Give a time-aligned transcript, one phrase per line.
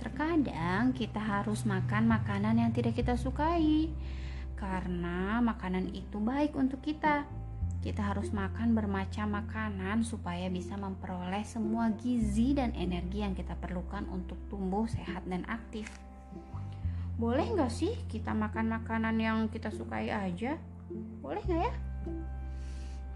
[0.00, 3.92] Terkadang kita harus makan makanan yang tidak kita sukai
[4.62, 7.26] karena makanan itu baik untuk kita.
[7.82, 14.06] Kita harus makan bermacam makanan supaya bisa memperoleh semua gizi dan energi yang kita perlukan
[14.06, 15.90] untuk tumbuh sehat dan aktif.
[17.18, 20.54] Boleh nggak sih kita makan makanan yang kita sukai aja?
[21.18, 21.74] Boleh nggak ya?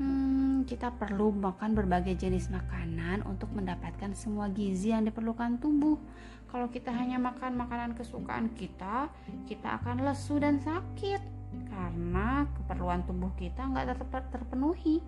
[0.03, 5.97] Hmm, kita perlu makan berbagai jenis makanan untuk mendapatkan semua gizi yang diperlukan tubuh
[6.51, 9.09] kalau kita hanya makan makanan kesukaan kita
[9.49, 11.36] kita akan lesu dan sakit
[11.71, 13.99] karena keperluan tubuh kita nggak
[14.33, 15.03] terpenuhi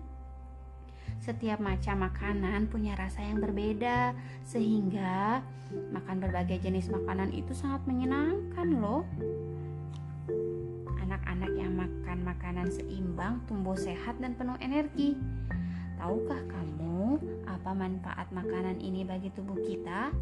[1.19, 4.15] setiap macam makanan punya rasa yang berbeda,
[4.47, 5.43] sehingga
[5.91, 9.03] makan berbagai jenis makanan itu sangat menyenangkan, loh.
[11.03, 15.19] Anak-anak yang makan makanan seimbang tumbuh sehat dan penuh energi.
[15.99, 20.15] Tahukah kamu apa manfaat makanan ini bagi tubuh kita?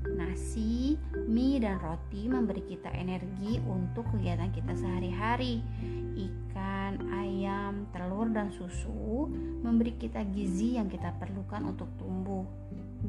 [0.00, 0.96] Nasi,
[1.28, 5.60] mie, dan roti memberi kita energi untuk kegiatan kita sehari-hari.
[6.16, 9.28] Ikan, ayam, telur, dan susu
[9.60, 12.48] memberi kita gizi yang kita perlukan untuk tumbuh.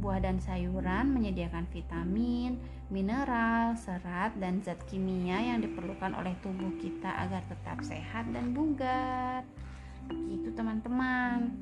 [0.04, 2.60] Buah dan sayuran menyediakan vitamin,
[2.92, 9.48] mineral, serat, dan zat kimia yang diperlukan oleh tubuh kita agar tetap sehat dan bugar.
[10.12, 11.56] Begitu, teman-teman.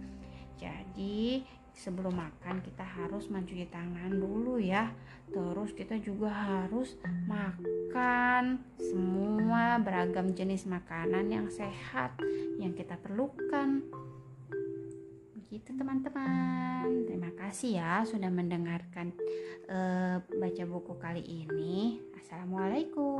[0.58, 1.46] Jadi,
[1.80, 4.92] sebelum makan kita harus mencuci tangan dulu ya.
[5.32, 12.20] Terus kita juga harus makan semua beragam jenis makanan yang sehat
[12.60, 13.80] yang kita perlukan.
[15.40, 17.08] Begitu teman-teman.
[17.08, 19.16] Terima kasih ya sudah mendengarkan
[19.72, 22.04] uh, baca buku kali ini.
[22.20, 23.19] Assalamualaikum